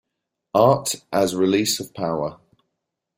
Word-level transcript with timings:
Art 0.55 0.95
as 1.13 1.35
Release 1.35 1.79
of 1.79 1.93
Power. 1.93 2.39